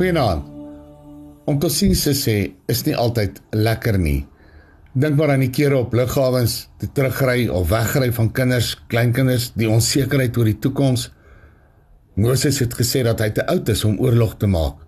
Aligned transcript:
Goeienaand. 0.00 0.46
Om 1.44 1.58
tot 1.60 1.74
sins 1.76 2.06
te 2.06 2.14
sê 2.16 2.34
is 2.72 2.78
nie 2.86 2.94
altyd 2.96 3.36
lekker 3.52 3.98
nie. 4.00 4.22
Dink 4.96 5.18
maar 5.18 5.34
aan 5.34 5.44
die 5.44 5.50
kere 5.52 5.76
op 5.76 5.92
lughawens, 5.92 6.54
die 6.80 6.88
terugry 6.96 7.50
of 7.52 7.66
wegry 7.68 8.08
van 8.16 8.30
kinders, 8.32 8.70
kleinkinders, 8.88 9.50
die 9.60 9.68
onsekerheid 9.68 10.40
oor 10.40 10.48
die 10.48 10.56
toekoms. 10.56 11.10
Moses 12.16 12.62
het 12.64 12.78
gesê 12.80 13.04
dat 13.04 13.20
hy 13.20 13.28
te 13.36 13.44
oud 13.44 13.68
is 13.68 13.84
om 13.84 14.00
oorlog 14.00 14.38
te 14.40 14.48
maak. 14.48 14.80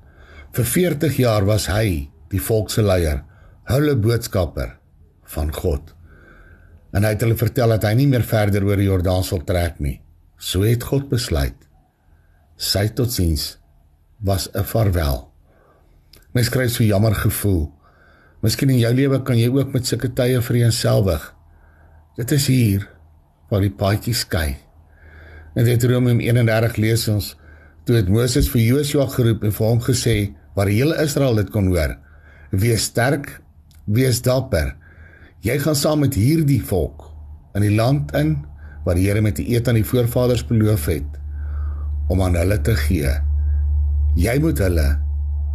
Vir 0.56 0.70
40 0.78 1.20
jaar 1.20 1.44
was 1.44 1.68
hy 1.68 2.08
die 2.32 2.44
volk 2.48 2.72
se 2.72 2.80
leier, 2.80 3.20
hulle 3.68 4.00
boodskapper 4.00 4.78
van 5.36 5.52
God. 5.52 5.92
En 6.96 7.04
hy 7.04 7.12
het 7.18 7.26
hulle 7.26 7.36
vertel 7.36 7.76
dat 7.76 7.84
hy 7.84 7.98
nie 8.00 8.08
meer 8.08 8.24
verder 8.24 8.64
oor 8.64 8.80
die 8.80 8.88
Jordaan 8.88 9.28
sal 9.28 9.44
trek 9.44 9.76
nie. 9.76 9.98
So 10.40 10.64
het 10.64 10.88
God 10.88 11.12
besluit. 11.12 11.68
Sy 12.56 12.88
totsiens 12.96 13.58
was 14.22 14.48
'n 14.52 14.64
vaarwel. 14.64 15.32
Mens 16.32 16.48
kry 16.48 16.68
so 16.68 16.84
jammer 16.84 17.14
gevoel. 17.14 17.72
Miskien 18.40 18.70
in 18.70 18.78
jou 18.78 18.94
lewe 18.94 19.22
kan 19.22 19.38
jy 19.38 19.48
ook 19.48 19.72
met 19.72 19.86
sulke 19.86 20.12
tye 20.12 20.40
vereenselwig. 20.40 21.34
Dit 22.16 22.30
is 22.30 22.46
hier 22.46 22.88
waar 23.50 23.60
die 23.60 23.70
paadjie 23.70 24.14
skei. 24.14 24.56
En 25.54 25.64
dit 25.64 25.84
Romeum 25.84 26.20
31 26.20 26.76
lees 26.76 27.08
ons 27.08 27.36
toe 27.84 27.96
het 27.96 28.08
Moses 28.08 28.48
vir 28.48 28.60
Josua 28.60 29.06
geroep 29.06 29.44
en 29.44 29.52
vir 29.52 29.66
hom 29.66 29.80
gesê 29.80 30.16
waar 30.54 30.66
die 30.66 30.78
hele 30.80 31.02
Israel 31.02 31.34
dit 31.34 31.50
kon 31.50 31.66
hoor: 31.66 31.98
"Wees 32.50 32.82
sterk, 32.82 33.40
wees 33.84 34.22
dapper. 34.22 34.76
Jy 35.40 35.58
gaan 35.58 35.76
saam 35.76 36.00
met 36.00 36.14
hierdie 36.14 36.62
volk 36.62 37.10
in 37.54 37.62
die 37.62 37.74
land 37.74 38.14
in 38.14 38.44
wat 38.84 38.96
die 38.96 39.06
Here 39.08 39.20
met 39.20 39.36
die 39.36 39.54
eed 39.54 39.68
aan 39.68 39.74
die 39.74 39.84
voorvaders 39.84 40.46
beloof 40.46 40.86
het 40.86 41.20
om 42.08 42.22
aan 42.22 42.34
hulle 42.34 42.60
te 42.60 42.76
gee." 42.76 43.31
Jy 44.18 44.36
moet 44.44 44.60
hulle 44.60 44.88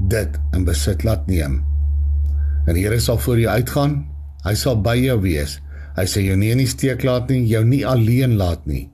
dit 0.09 0.37
in 0.57 0.65
besit 0.65 1.03
laat 1.05 1.27
neem. 1.29 1.61
En 2.67 2.75
die 2.75 2.83
Here 2.83 2.99
sal 2.99 3.19
voor 3.21 3.39
jou 3.39 3.49
uitgaan. 3.53 3.99
Hy 4.45 4.53
sal 4.57 4.79
by 4.81 4.95
jou 4.99 5.17
wees. 5.21 5.59
Hy 5.97 6.05
sê 6.09 6.23
jou 6.25 6.37
nie 6.37 6.51
in 6.53 6.61
die 6.61 6.69
steek 6.69 7.03
laat 7.05 7.31
nie, 7.33 7.45
jou 7.49 7.63
nie 7.65 7.83
alleen 7.85 8.35
laat 8.37 8.65
nie. 8.69 8.87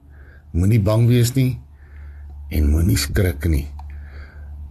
Moenie 0.53 0.81
bang 0.83 1.07
wees 1.09 1.33
nie 1.35 1.59
en 2.53 2.69
moenie 2.69 2.99
skrik 2.99 3.47
nie. 3.49 3.65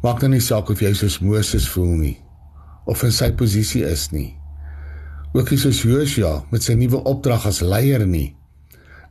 Maak 0.02 0.22
dan 0.22 0.32
nie 0.34 0.42
saak 0.42 0.70
of 0.70 0.82
jy 0.82 0.92
soos 0.94 1.18
Moses 1.22 1.66
voel 1.72 1.96
nie 1.98 2.16
of 2.86 3.02
in 3.06 3.14
sy 3.14 3.30
posisie 3.38 3.84
is 3.86 4.08
nie. 4.14 4.32
Ook 5.32 5.52
nie 5.52 5.60
soos 5.60 5.82
Josua 5.86 6.42
met 6.52 6.64
sy 6.66 6.74
nuwe 6.78 7.00
opdrag 7.08 7.46
as 7.48 7.62
leier 7.64 8.04
nie. 8.06 8.32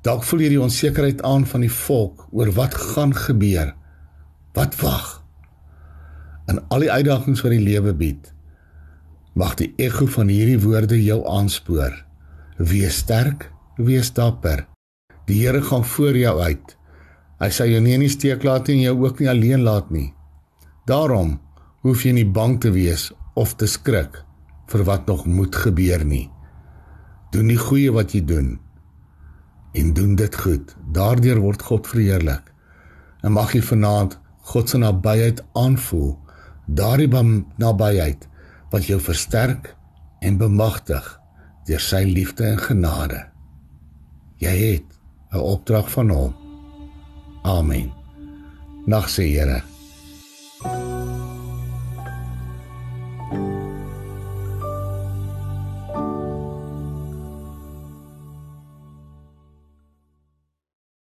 Dalk 0.05 0.25
voel 0.27 0.45
jy 0.45 0.51
die 0.55 0.61
onsekerheid 0.61 1.23
aan 1.27 1.45
van 1.49 1.65
die 1.65 1.71
volk 1.71 2.27
oor 2.31 2.51
wat 2.57 2.75
gaan 2.77 3.13
gebeur. 3.15 3.73
Wat 4.57 4.75
wag? 4.81 5.10
In 6.51 6.59
al 6.69 6.83
die 6.85 6.91
uitdagings 6.91 7.41
wat 7.45 7.55
die 7.55 7.63
lewe 7.63 7.93
bied. 7.97 8.31
Mag 9.37 9.55
die 9.59 9.71
ekko 9.79 10.09
van 10.11 10.31
hierdie 10.31 10.59
woorde 10.59 10.97
jou 10.99 11.21
aanspoor. 11.29 11.93
Wees 12.59 12.99
sterk, 13.05 13.47
wees 13.79 14.11
dapper. 14.13 14.65
Die 15.29 15.39
Here 15.41 15.61
gaan 15.63 15.85
voor 15.87 16.17
jou 16.17 16.35
uit. 16.41 16.75
Hy 17.41 17.49
sal 17.49 17.71
jou 17.71 17.79
nie 17.81 17.95
in 17.95 18.03
die 18.03 18.11
steek 18.11 18.43
laat 18.43 18.67
nie 18.67 18.81
en 18.81 18.83
jou 18.89 18.97
ook 19.05 19.21
nie 19.21 19.29
alleen 19.31 19.63
laat 19.65 19.89
nie. 19.93 20.11
Daarom 20.89 21.39
hoef 21.85 22.03
jy 22.05 22.11
nie 22.17 22.27
bang 22.27 22.59
te 22.61 22.73
wees 22.75 23.09
of 23.39 23.55
te 23.57 23.69
skrik 23.69 24.19
vir 24.71 24.83
wat 24.85 25.07
nog 25.07 25.25
moet 25.25 25.55
gebeur 25.55 26.03
nie. 26.05 26.27
Doen 27.31 27.49
die 27.49 27.59
goeie 27.59 27.93
wat 27.95 28.13
jy 28.13 28.21
doen 28.27 28.57
en 29.73 29.93
doen 29.95 30.17
dit 30.19 30.35
goed. 30.35 30.75
Daardeur 30.91 31.39
word 31.39 31.61
God 31.63 31.87
verheerlik. 31.87 32.51
En 33.23 33.37
mag 33.37 33.53
jy 33.55 33.61
vanaand 33.63 34.17
God 34.51 34.69
se 34.69 34.77
nabyheid 34.81 35.39
aanvoel 35.55 36.17
daardie 36.75 37.09
nabyheid 37.57 38.27
wat 38.71 38.85
jou 38.87 38.99
versterk 38.99 39.73
en 40.21 40.37
bemagtig 40.37 41.19
deur 41.67 41.79
sy 41.79 42.03
liefde 42.07 42.45
en 42.45 42.57
genade. 42.57 43.25
Jy 44.37 44.55
het 44.57 44.87
'n 45.31 45.39
opdrag 45.39 45.91
van 45.91 46.09
hom. 46.09 46.33
Amen. 47.43 47.91
Nag 48.85 49.09
se 49.09 49.21
Here 49.21 49.70